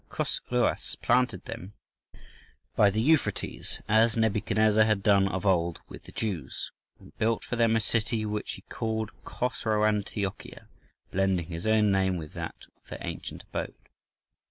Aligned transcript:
Chosroës 0.09 0.99
planted 0.99 1.45
them 1.45 1.73
by 2.75 2.89
the 2.89 2.99
Euphrates—as 2.99 4.17
Nebuchadnezzar 4.17 4.83
had 4.83 5.03
done 5.03 5.27
of 5.27 5.45
old 5.45 5.79
with 5.89 6.05
the 6.05 6.11
Jews—and 6.11 7.15
built 7.19 7.43
for 7.43 7.55
them 7.55 7.75
a 7.75 7.79
city 7.79 8.25
which 8.25 8.53
he 8.53 8.63
called 8.63 9.11
Chosroantiocheia, 9.25 10.65
blending 11.11 11.49
his 11.51 11.67
own 11.67 11.91
name 11.91 12.17
with 12.17 12.33
that 12.33 12.55
of 12.77 12.89
their 12.89 13.03
ancient 13.07 13.43
abode. 13.43 13.75